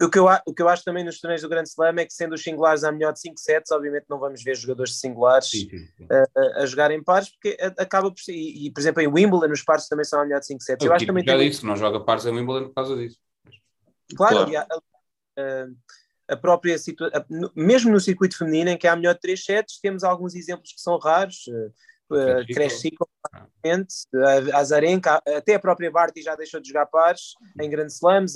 [0.02, 2.14] O que, eu, o que eu acho também nos torneios do Grande Slam é que,
[2.14, 5.52] sendo os singulares a melhor de 5 sets, obviamente não vamos ver jogadores de singulares
[5.52, 6.08] sim, sim, sim.
[6.10, 8.34] A, a, jogar em pares, porque acaba por ser.
[8.34, 10.84] E, e, por exemplo, em Wimbledon, os pares também são a melhor de 5 sets.
[10.84, 11.48] Eu, eu acho também já tem...
[11.48, 13.20] disse, não joga pares em Wimbledon por causa disso.
[14.16, 14.68] Claro, claro.
[15.38, 17.24] A, a, a, própria situação,
[17.56, 20.74] mesmo no circuito feminino, em que há a melhor de 3 sets, temos alguns exemplos
[20.74, 21.46] que são raros.
[21.48, 21.72] Uh,
[22.54, 28.34] Crescico, a Azarenka, até a própria Barty já deixou de jogar pares em Grand Slams.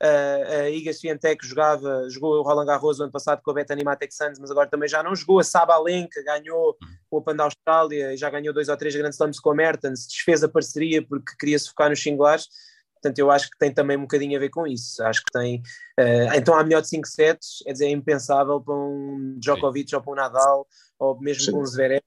[0.00, 4.14] Uh, a Iga Swiatek jogava, jogou o Roland Garros ano passado com a Bethany Matek
[4.14, 5.40] Sands, mas agora também já não jogou.
[5.40, 6.76] A Sabalenka ganhou
[7.10, 10.06] o Open da Austrália e já ganhou dois ou três grandes slams com a Mertens,
[10.06, 12.46] desfez a parceria porque queria se focar nos singulares.
[12.94, 15.02] Portanto, eu acho que tem também um bocadinho a ver com isso.
[15.02, 15.58] Acho que tem.
[15.98, 19.96] Uh, então, há melhor de 5 sets, é dizer, é impensável para um Djokovic Sim.
[19.96, 20.66] ou para um Nadal,
[20.98, 21.52] ou mesmo Sim.
[21.52, 22.02] para um Zverev,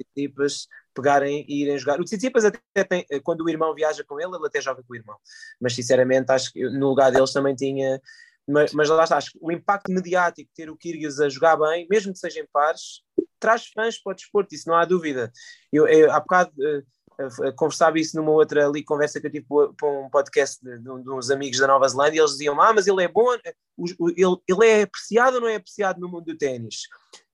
[0.00, 2.00] equipas pegarem e irem jogar.
[2.00, 4.96] O Tsitsipas até tem, quando o irmão viaja com ele, ele até joga com o
[4.96, 5.16] irmão.
[5.60, 8.00] Mas sinceramente acho que no lugar deles também tinha.
[8.48, 11.86] Mas, mas lá está, acho que o impacto mediático ter o Kyrgios a jogar bem,
[11.88, 13.02] mesmo que sejam pares,
[13.38, 15.30] traz fãs para o desporto, isso não há dúvida.
[15.72, 19.88] Eu, eu há bocado uh, conversava isso numa outra ali, conversa que eu tive para
[19.88, 23.02] um podcast de, de, de, uns amigos da Nova Zelândia, eles diziam: Ah, mas ele
[23.02, 26.82] é bom, ele, ele é apreciado ou não é apreciado no mundo do ténis?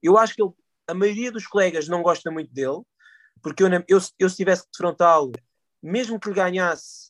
[0.01, 0.51] Eu acho que ele,
[0.87, 2.81] a maioria dos colegas não gosta muito dele,
[3.41, 5.31] porque eu, eu, eu se tivesse que defrontá-lo,
[5.81, 7.07] mesmo que lhe ganhasse,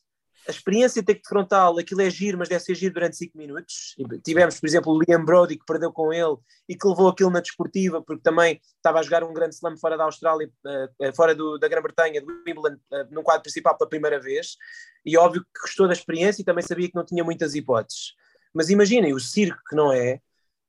[0.48, 3.36] a experiência de ter que defrontá-lo, aquilo é giro, mas deve ser giro durante 5
[3.36, 3.94] minutos.
[4.24, 6.36] Tivemos, por exemplo, o Liam Brody que perdeu com ele
[6.66, 9.98] e que levou aquilo na desportiva, porque também estava a jogar um grande slam fora
[9.98, 14.18] da Austrália, uh, fora do, da Grã-Bretanha, do Wimbledon, uh, num quadro principal pela primeira
[14.18, 14.56] vez.
[15.04, 18.14] E óbvio que gostou da experiência e também sabia que não tinha muitas hipóteses.
[18.54, 20.18] Mas imaginem, o circo que não é,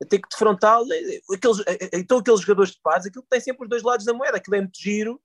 [0.07, 0.88] ter que defrontá-lo,
[1.33, 1.57] aqueles,
[1.93, 4.62] então aqueles jogadores de paz, aquilo tem sempre os dois lados da moeda, aquilo é
[4.62, 5.21] muito giro,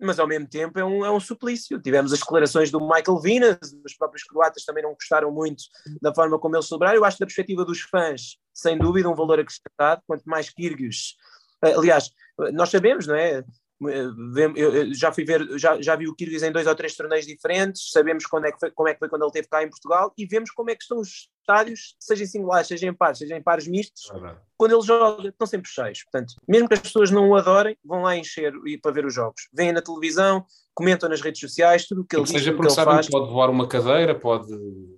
[0.00, 1.80] mas ao mesmo tempo é um, é um suplício.
[1.80, 5.64] Tivemos as declarações do Michael Vinas, os próprios croatas também não gostaram muito
[6.00, 6.96] da forma como ele celebraram.
[6.96, 10.02] Eu acho da perspectiva dos fãs, sem dúvida, um valor acrescentado.
[10.06, 11.16] Quanto mais Kirgios,
[11.64, 12.10] eh, aliás,
[12.52, 13.44] nós sabemos, não é?
[13.80, 17.90] Eu já fui ver, já, já vi o Kyrgios em dois ou três torneios diferentes,
[17.92, 20.12] sabemos quando é que foi, como é que foi quando ele esteve cá em Portugal
[20.18, 23.36] e vemos como é que estão os estádios, seja em singulares, seja em pares, seja
[23.36, 24.10] em pares mistos,
[24.56, 26.02] quando ele joga, estão sempre cheios.
[26.02, 29.14] Portanto, mesmo que as pessoas não o adorem, vão lá encher e para ver os
[29.14, 29.48] jogos.
[29.52, 32.32] Vêm na televisão, comentam nas redes sociais, tudo o que ele diz.
[32.32, 34.48] Seja porque sabem que pode voar uma cadeira, pode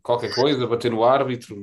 [0.03, 1.55] qualquer coisa, bater no árbitro,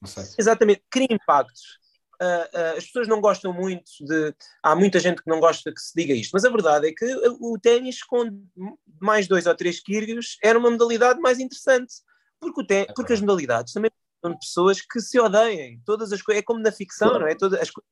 [0.00, 0.24] não sei.
[0.38, 1.80] Exatamente, cria impactos
[2.20, 4.34] uh, as pessoas não gostam muito de.
[4.62, 7.04] Há muita gente que não gosta que se diga isto, mas a verdade é que
[7.40, 8.42] o ténis com
[9.00, 11.94] mais dois ou três quirgos era uma modalidade mais interessante,
[12.38, 13.90] porque, o ten, é porque as modalidades também
[14.22, 15.80] são de pessoas que se odeiem.
[15.84, 17.34] Todas as coisas, é como na ficção, não é?
[17.34, 17.90] Todas as coisas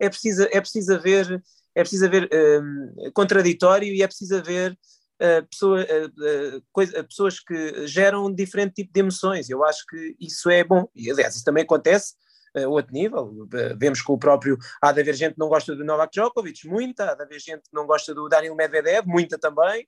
[0.00, 1.42] é preciso, é preciso haver,
[1.74, 7.38] é preciso haver um, contraditório e é preciso haver uh, pessoa, uh, uh, coisa, pessoas
[7.38, 9.48] que geram um diferente tipo de emoções.
[9.48, 10.88] Eu acho que isso é bom.
[10.94, 12.14] E, aliás, isso também acontece
[12.56, 13.24] uh, outro nível.
[13.24, 14.58] Uh, vemos que o próprio.
[14.80, 17.10] Há de haver gente que não gosta do Novak Djokovic, muita.
[17.10, 19.86] Há de haver gente que não gosta do Daniel Medvedev, muita também.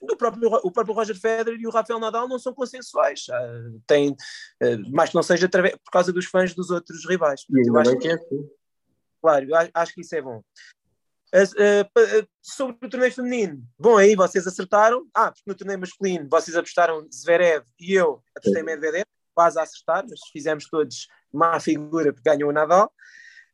[0.00, 3.26] Do próprio, o próprio Roger Federer e o Rafael Nadal não são consensuais.
[3.28, 7.42] Uh, tem, uh, mais que não seja através, por causa dos fãs dos outros rivais.
[7.48, 8.48] eu acho que é assim.
[9.20, 10.42] Claro, eu acho que isso é bom.
[11.34, 15.06] Uh, sobre o torneio feminino, bom, aí vocês acertaram.
[15.14, 20.04] Ah, porque no torneio masculino vocês apostaram Zverev e eu apostei Medvedev, quase a acertar,
[20.08, 22.92] mas fizemos todos má figura porque ganhou o Nadal.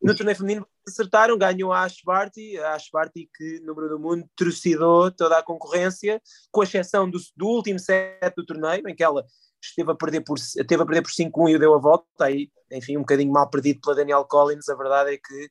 [0.00, 4.24] No torneio feminino acertaram, ganhou a Ash Barty, a Ash Barty que, número do mundo,
[4.36, 6.20] trucidou toda a concorrência,
[6.52, 9.24] com exceção do, do último set do torneio, em que ela
[9.60, 13.00] esteve a perder por, a perder por 5-1 e deu a volta, aí, enfim, um
[13.00, 15.50] bocadinho mal perdido pela Danielle Collins, a verdade é que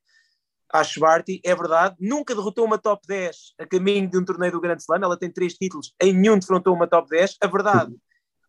[0.72, 4.62] Ash Barty, é verdade, nunca derrotou uma top 10 a caminho de um torneio do
[4.62, 7.94] Grande Slam, ela tem três títulos, em nenhum defrontou uma top 10, a verdade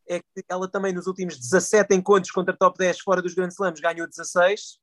[0.08, 3.80] é que ela também nos últimos 17 encontros contra top 10 fora dos grandes slams
[3.80, 4.78] ganhou 16,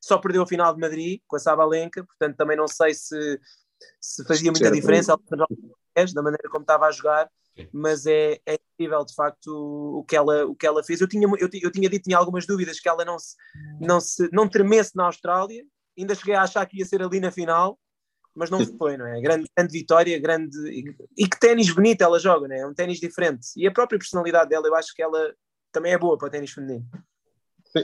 [0.00, 3.40] só perdeu a final de Madrid com a Sabalenka, portanto também não sei se,
[4.00, 5.16] se fazia muita diferença
[6.14, 7.30] da maneira como estava a jogar,
[7.72, 11.00] mas é, é incrível de facto o, o, que ela, o que ela fez.
[11.00, 13.34] Eu tinha, eu, eu tinha dito, tinha algumas dúvidas que ela não se,
[13.80, 15.64] não se não tremesse na Austrália,
[15.98, 17.78] ainda cheguei a achar que ia ser ali na final,
[18.36, 19.20] mas não foi, não é?
[19.20, 20.56] Grande, grande vitória, grande.
[21.16, 22.60] E que ténis bonito ela joga, não é?
[22.60, 23.48] É um ténis diferente.
[23.56, 25.34] E a própria personalidade dela, eu acho que ela
[25.72, 26.84] também é boa para o ténis feminino.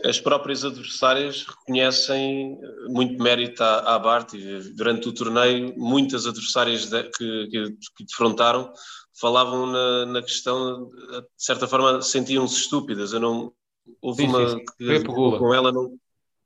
[0.04, 4.32] As próprias adversárias reconhecem muito mérito à, à Bart.
[4.74, 8.72] Durante o torneio, muitas adversárias de, que, que, que defrontaram
[9.20, 13.12] falavam na, na, questão, de certa forma, sentiam-se estúpidas.
[13.12, 13.52] Eu não.
[14.00, 14.64] Houve sim, uma sim, sim.
[15.02, 15.98] que com ela não.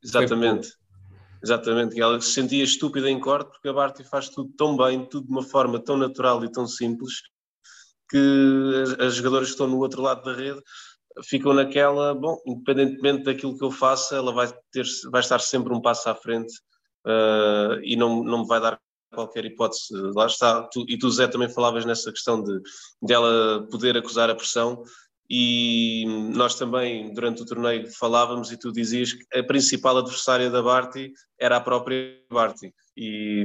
[0.02, 0.72] Exatamente.
[1.46, 5.06] Exatamente, que ela se sentia estúpida em corte porque a Barty faz tudo tão bem,
[5.06, 7.22] tudo de uma forma tão natural e tão simples
[8.10, 10.60] que as, as jogadoras que estão no outro lado da rede
[11.24, 15.80] ficam naquela, bom, independentemente daquilo que eu faça, ela vai, ter, vai estar sempre um
[15.80, 16.52] passo à frente
[17.06, 18.80] uh, e não, não me vai dar
[19.14, 19.94] qualquer hipótese.
[20.16, 22.60] Lá está, tu, e tu, Zé, também falavas nessa questão de,
[23.00, 24.82] de ela poder acusar a pressão
[25.28, 30.62] e nós também, durante o torneio, falávamos e tu dizias que a principal adversária da
[30.62, 32.72] Barty era a própria Barty.
[32.96, 33.44] E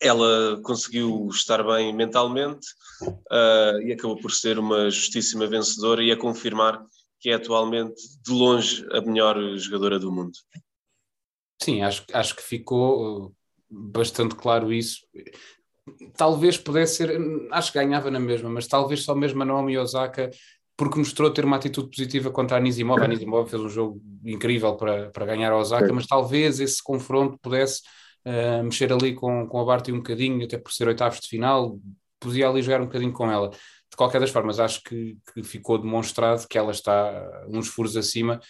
[0.00, 2.66] ela conseguiu estar bem mentalmente
[3.02, 6.84] uh, e acabou por ser uma justíssima vencedora e a confirmar
[7.18, 10.32] que é atualmente, de longe, a melhor jogadora do mundo.
[11.60, 13.36] Sim, acho, acho que ficou uh,
[13.68, 15.00] bastante claro isso.
[16.16, 17.18] Talvez pudesse ser,
[17.50, 20.30] acho que ganhava na mesma, mas talvez só mesmo a Naomi Osaka
[20.76, 23.00] porque mostrou ter uma atitude positiva contra a Anisimov.
[23.00, 27.38] A Anisimov fez um jogo incrível para, para ganhar a Osaka, mas talvez esse confronto
[27.40, 27.82] pudesse
[28.26, 31.78] uh, mexer ali com, com a Barty um bocadinho, até por ser oitavos de final,
[32.20, 33.50] podia ali jogar um bocadinho com ela.
[33.50, 38.40] De qualquer das formas, acho que, que ficou demonstrado que ela está uns furos acima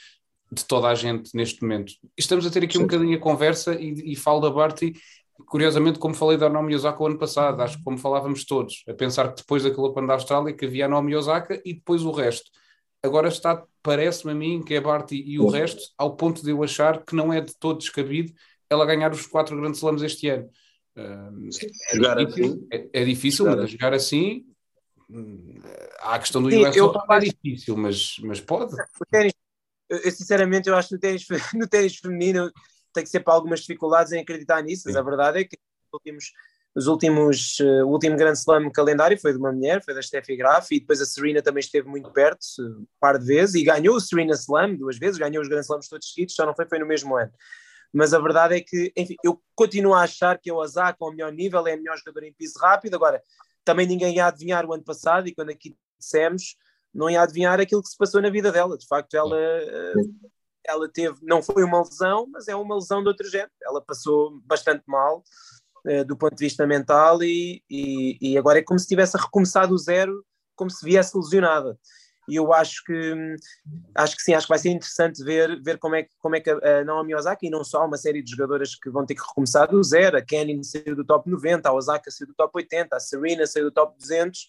[0.50, 1.92] de toda a gente neste momento.
[2.16, 2.80] Estamos a ter aqui Sim.
[2.80, 4.94] um bocadinho a conversa e, e falo da Barty
[5.46, 8.94] curiosamente, como falei da Naomi Osaka o ano passado, acho que como falávamos todos, a
[8.94, 12.10] pensar que depois daquele Open da Austrália que havia a Naomi Osaka e depois o
[12.10, 12.50] resto.
[13.02, 16.62] Agora está, parece-me a mim, que é Barty e o resto, ao ponto de eu
[16.62, 18.32] achar que não é de todo descabido
[18.68, 20.50] ela ganhar os quatro grandes slams este ano.
[20.96, 21.48] Uh,
[21.92, 22.68] é, difícil, assim.
[22.72, 23.72] é, é, difícil, jogar mas assim.
[23.72, 24.46] jogar assim
[26.00, 28.74] há a questão do Sim, US Open, é difícil, mas, mas pode.
[29.88, 32.50] Eu, sinceramente, eu acho que no ténis, no ténis feminino
[32.96, 35.92] tem que ser para algumas dificuldades em acreditar nisso, mas a verdade é que nos
[35.92, 36.32] últimos,
[36.74, 40.36] os últimos, uh, o último grande slam calendário foi de uma mulher, foi da Steffi
[40.36, 43.96] Graf, e depois a Serena também esteve muito perto, um par de vezes, e ganhou
[43.96, 46.78] o Serena Slam duas vezes, ganhou os Grand Slams todos seguidos, só não foi, foi
[46.78, 47.32] no mesmo ano.
[47.92, 51.32] Mas a verdade é que, enfim, eu continuo a achar que a Osaka, ao melhor
[51.32, 52.94] nível, é a melhor jogadora em piso rápido.
[52.94, 53.22] Agora,
[53.64, 56.56] também ninguém ia adivinhar o ano passado, e quando aqui dissemos,
[56.92, 58.76] não ia adivinhar aquilo que se passou na vida dela.
[58.76, 59.94] De facto, ela, eh,
[60.66, 63.50] ela teve, não foi uma lesão, mas é uma lesão de outro género.
[63.62, 65.22] Ela passou bastante mal
[65.86, 69.74] uh, do ponto de vista mental e, e, e, agora é como se tivesse recomeçado
[69.74, 70.24] o zero,
[70.54, 71.78] como se viesse lesionada.
[72.28, 73.14] E eu acho que
[73.94, 76.40] acho que sim, acho que vai ser interessante ver, ver como é que, como é
[76.40, 79.22] que a Naomi Osaka e não só uma série de jogadoras que vão ter que
[79.22, 82.96] recomeçar do zero, a Kenny saiu do top 90, a Osaka saiu do top 80,
[82.96, 84.46] a Serena saiu do top 200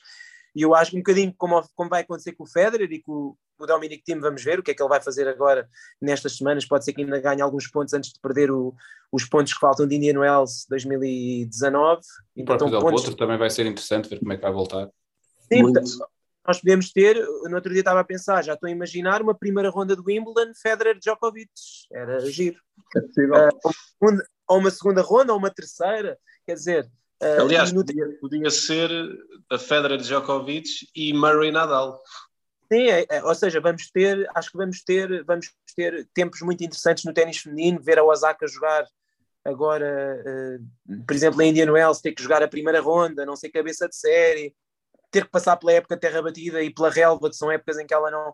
[0.57, 3.65] e eu acho um bocadinho como, como vai acontecer com o Federer e com o
[3.67, 5.69] Dominic Thiem, vamos ver o que é que ele vai fazer agora
[6.01, 6.65] nestas semanas.
[6.65, 8.73] Pode ser que ainda ganhe alguns pontos antes de perder o,
[9.11, 12.01] os pontos que faltam de Indian Wells 2019.
[12.37, 13.01] O próprio Del pontos...
[13.03, 14.89] Potro também vai ser interessante ver como é que vai voltar.
[15.53, 15.61] Sim,
[16.47, 19.69] nós podemos ter, no outro dia estava a pensar, já estou a imaginar uma primeira
[19.69, 21.51] ronda do Wimbledon, Federer Djokovic,
[21.91, 22.57] era giro.
[22.95, 23.35] É possível.
[23.35, 26.17] Uh, ou uma segunda ronda, ou uma terceira,
[26.47, 26.89] quer dizer,
[27.21, 27.83] Uh, Aliás, no...
[27.83, 28.89] podia, podia, ser
[29.49, 32.01] a Federer Djokovic e Murray Nadal.
[32.71, 36.63] Sim, é, é, ou seja, vamos ter, acho que vamos ter, vamos ter tempos muito
[36.63, 38.85] interessantes no ténis feminino, ver a Osaka jogar
[39.43, 43.49] agora, uh, por exemplo, em Indian Wells, ter que jogar a primeira ronda, não ser
[43.49, 44.53] cabeça de série,
[45.09, 47.93] ter que passar pela época terra batida e pela relva, que são épocas em que
[47.93, 48.33] ela não,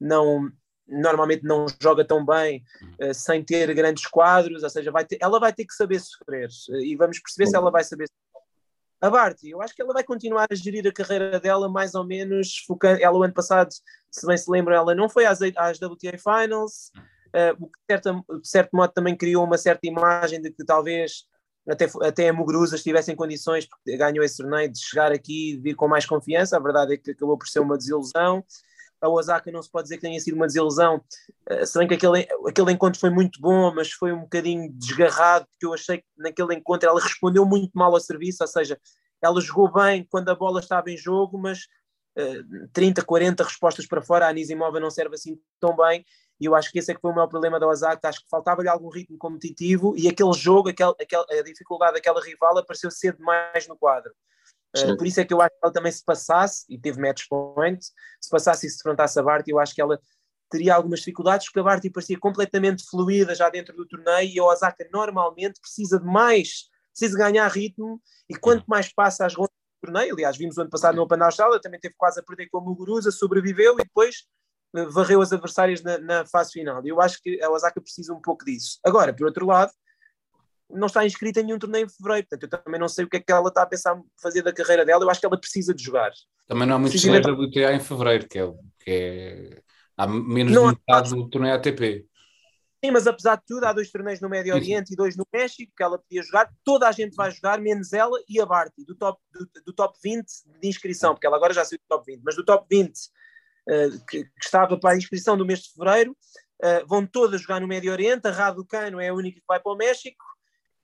[0.00, 0.52] não
[0.86, 2.62] normalmente não joga tão bem
[3.00, 6.48] uh, sem ter grandes quadros, ou seja, vai ter, ela vai ter que saber sofrer
[6.70, 8.06] uh, e vamos perceber se ela vai saber
[9.00, 12.04] a Barty, eu acho que ela vai continuar a gerir a carreira dela mais ou
[12.04, 13.70] menos focando, ela o ano passado,
[14.10, 16.90] se bem se lembram, ela não foi às, às WTA Finals,
[17.34, 20.64] uh, o que de certo, de certo modo também criou uma certa imagem de que
[20.64, 21.26] talvez
[21.68, 25.56] até, até a Muguruza estivesse em condições, porque ganhou esse torneio, de chegar aqui e
[25.58, 28.44] vir com mais confiança, a verdade é que acabou por ser uma desilusão,
[29.04, 31.02] a Osaka não se pode dizer que tenha sido uma desilusão,
[31.50, 35.46] uh, se bem que aquele, aquele encontro foi muito bom, mas foi um bocadinho desgarrado,
[35.46, 38.80] porque eu achei que naquele encontro ela respondeu muito mal ao serviço, ou seja,
[39.20, 41.66] ela jogou bem quando a bola estava em jogo, mas
[42.18, 46.04] uh, 30, 40 respostas para fora, a Anisimova não serve assim tão bem,
[46.40, 48.28] e eu acho que esse é que foi o maior problema da Osaka, acho que
[48.30, 53.18] faltava-lhe algum ritmo competitivo, e aquele jogo, aquele, aquele, a dificuldade daquela rival apareceu cedo
[53.18, 54.12] demais no quadro.
[54.76, 57.24] Uh, por isso é que eu acho que ela também se passasse, e teve match
[57.28, 57.84] point,
[58.20, 60.00] se passasse e se defrontasse a Barty, eu acho que ela
[60.50, 64.44] teria algumas dificuldades, porque a Barty parecia completamente fluida já dentro do torneio, e a
[64.44, 69.86] Osaka normalmente precisa de mais, precisa ganhar ritmo, e quanto mais passa as rondas do
[69.86, 72.48] torneio, aliás, vimos o ano passado no Open da Austrália, também teve quase a perder
[72.48, 74.24] com a Muguruza, sobreviveu e depois
[74.76, 76.84] uh, varreu as adversárias na, na fase final.
[76.84, 78.78] E eu acho que a Osaka precisa um pouco disso.
[78.84, 79.72] Agora, por outro lado,
[80.70, 83.16] não está inscrita em nenhum torneio em fevereiro, portanto eu também não sei o que
[83.16, 85.74] é que ela está a pensar fazer da carreira dela, eu acho que ela precisa
[85.74, 86.10] de jogar.
[86.46, 89.62] Também não há muitos torneios da WTA em fevereiro, que é, que é
[89.96, 92.06] há menos não, de metade do torneio ATP.
[92.84, 95.72] Sim, mas apesar de tudo, há dois torneios no Médio Oriente e dois no México
[95.74, 98.94] que ela podia jogar, toda a gente vai jogar, menos ela e a Barty, do
[98.94, 100.26] top, do, do top 20
[100.60, 102.92] de inscrição, porque ela agora já saiu do top 20, mas do top 20 uh,
[103.68, 106.12] eh, que, que, estava para a inscrição do mês de fevereiro,
[106.62, 109.72] uh, vão todas jogar no Médio Oriente, a Raducano é a única que vai para
[109.72, 110.22] o México,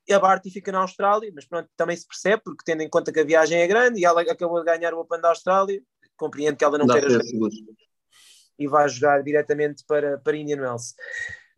[0.09, 3.13] e a Barty fica na Austrália, mas pronto, também se percebe, porque tendo em conta
[3.13, 5.81] que a viagem é grande e ela acabou de ganhar o Open da Austrália,
[6.17, 7.25] compreendo que ela não, não queira jogar
[8.61, 10.95] e vai jogar diretamente para, para Indian Wells.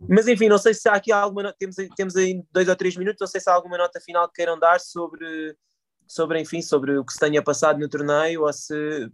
[0.09, 3.21] Mas enfim, não sei se há aqui alguma temos, temos aí dois ou três minutos,
[3.21, 5.57] não sei se há alguma nota final que queiram dar sobre,
[6.07, 9.09] sobre enfim, sobre o que se tenha passado no torneio ou se,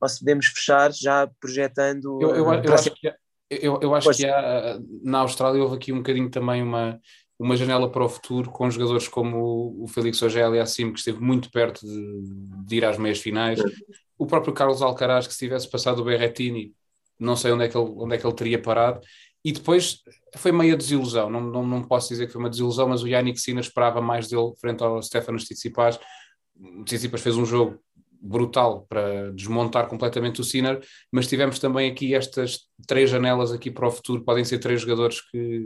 [0.00, 2.18] ou se podemos fechar já projetando.
[2.20, 3.12] Eu, eu, eu acho que,
[3.50, 6.98] eu, eu acho que há, na Austrália houve aqui um bocadinho também uma,
[7.38, 11.20] uma janela para o futuro com jogadores como o Felix Ogel e Assim, que esteve
[11.20, 12.22] muito perto de,
[12.64, 13.60] de, ir às meias finais.
[14.16, 16.72] O próprio Carlos Alcaraz, que se tivesse passado o Berretini,
[17.18, 19.00] não sei onde é que ele, onde é que ele teria parado.
[19.44, 20.00] E depois
[20.36, 23.38] foi meia desilusão, não, não, não posso dizer que foi uma desilusão, mas o Yannick
[23.38, 25.98] Sinner esperava mais dele frente ao Stefanos Tsitsipas.
[26.84, 27.78] Tsitsipas fez um jogo
[28.24, 33.86] brutal para desmontar completamente o Sinner, mas tivemos também aqui estas três janelas aqui para
[33.86, 35.62] o futuro, podem ser três jogadores que,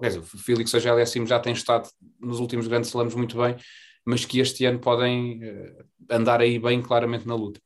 [0.00, 1.88] quer dizer, o Félix Agel assim já tem estado
[2.18, 3.56] nos últimos grandes slams muito bem,
[4.06, 7.60] mas que este ano podem uh, andar aí bem claramente na luta.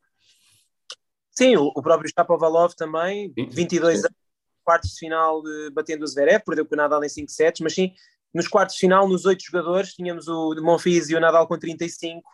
[1.30, 4.06] Sim, o, o próprio Shapovalov também, sim, 22 sim.
[4.06, 4.18] anos,
[4.64, 7.74] quartos de final de, batendo o Zverev, perdeu com o Nadal em 5 sets, mas
[7.74, 7.92] sim,
[8.34, 12.28] nos quartos de final, nos oito jogadores, tínhamos o Monfils e o Nadal com 35,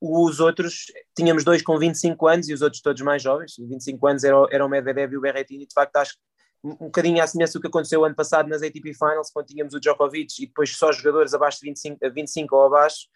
[0.00, 4.24] os outros, tínhamos dois com 25 anos e os outros todos mais jovens, 25 anos
[4.24, 6.20] era, era o Medvedev e o Berrettini, de facto acho que
[6.62, 9.80] um bocadinho à semelhança do que aconteceu ano passado nas ATP Finals, quando tínhamos o
[9.80, 13.08] Djokovic e depois só jogadores abaixo de 25, 25 ou abaixo,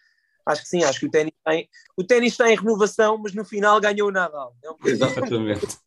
[0.45, 3.45] acho que sim, acho que o ténis tem, o ténis está em renovação, mas no
[3.45, 4.55] final ganhou o Nadal.
[4.63, 5.77] É Exatamente.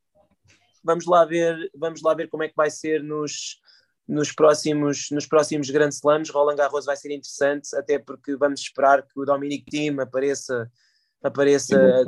[0.85, 3.61] vamos lá ver, vamos lá ver como é que vai ser nos,
[4.07, 6.31] nos próximos, nos próximos Grand Slams.
[6.31, 10.71] Roland Garros vai ser interessante, até porque vamos esperar que o Dominic Thiem apareça,
[11.23, 12.05] apareça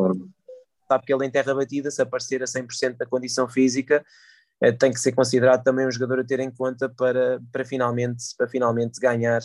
[0.90, 4.04] sabe que ele em terra batida, se aparecer a 100% da condição física,
[4.60, 8.24] eh, tem que ser considerado também um jogador a ter em conta para, para, finalmente,
[8.36, 9.40] para finalmente ganhar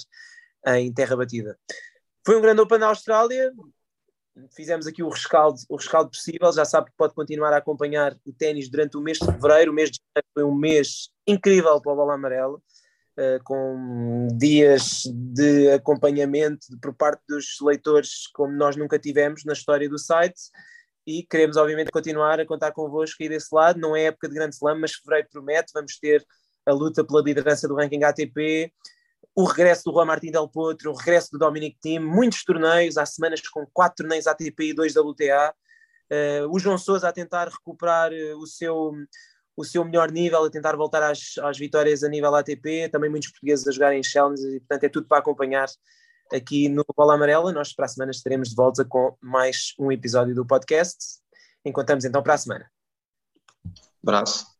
[0.67, 1.55] em terra batida.
[2.25, 3.53] Foi um grande Open da Austrália,
[4.55, 8.33] fizemos aqui o rescaldo, o rescaldo possível, já sabe que pode continuar a acompanhar o
[8.33, 11.91] ténis durante o mês de fevereiro, o mês de janeiro foi um mês incrível para
[11.91, 12.59] a bola amarela,
[13.43, 19.97] com dias de acompanhamento por parte dos leitores como nós nunca tivemos na história do
[19.97, 20.51] site,
[21.07, 24.55] e queremos obviamente continuar a contar convosco aí desse lado, não é época de grande
[24.55, 26.25] slam, mas fevereiro promete, vamos ter
[26.65, 28.73] a luta pela liderança do ranking ATP,
[29.35, 33.05] o regresso do Juan Martín Del Potro, o regresso do Dominic Thiem, muitos torneios, há
[33.05, 35.53] semanas com quatro torneios ATP e dois WTA,
[36.11, 38.91] uh, o João Sousa a tentar recuperar uh, o, seu,
[39.55, 43.29] o seu melhor nível, a tentar voltar às, às vitórias a nível ATP, também muitos
[43.29, 45.67] portugueses a jogarem challenges e portanto é tudo para acompanhar
[46.33, 47.51] aqui no Bola Amarela.
[47.51, 50.97] Nós para a semana estaremos de volta com mais um episódio do podcast.
[51.63, 52.71] Encontramos então para a semana.
[54.03, 54.54] Abraço.